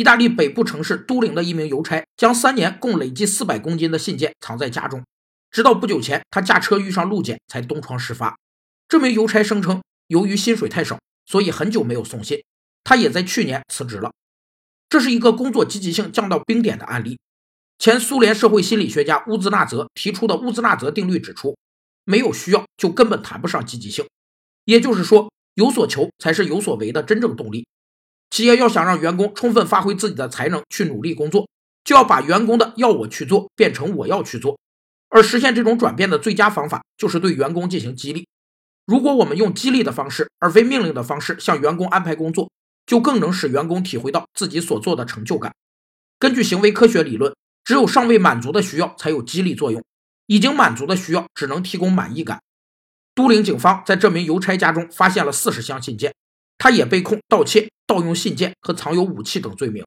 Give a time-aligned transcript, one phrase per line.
[0.00, 5.04] 意大利北部城市都灵的一名邮差将三年共累计四百公斤的信件藏在家中，
[5.50, 8.34] 直到不久前，他驾车遇上路检才东窗事发。
[8.88, 12.42] 这名邮差声称，由于薪水太少，所以很久没有送信。
[12.82, 14.10] 他也在去年辞职了。
[14.88, 17.18] 这是一个工作积极性降到冰点的案例。
[17.78, 21.58] 前苏联社会心理学家乌兹纳泽提出的乌兹纳泽定律指出，
[22.06, 24.06] 没有需要就根本谈不上积极性。
[24.64, 27.66] 也就是说，有所求才是有所为的真正动力。
[28.30, 31.48] 企业要想让员工充分发挥自己的才能去努力工作，
[31.84, 34.58] 就要把员工的“要我去做”变成“我要去做”。
[35.10, 38.28] 而实现这种转变的最佳方法就是对员工进行激励。
[38.86, 42.50] 如果我们用激励的方式，而非命令的方式向员工安排工作，
[42.86, 45.52] 就更能使员工体会到自己所做的成就感。
[46.18, 49.82] 根据行为科学理论，只有尚未满足的需要才有激励作用，
[50.26, 52.40] 已经满足的需要只能提供满意感。
[53.14, 56.14] 都灵警方在这名邮差家中发现了四十箱信件，
[56.60, 57.68] 他也被控盗窃。
[57.90, 59.84] 盗用信件和藏有武器等罪名，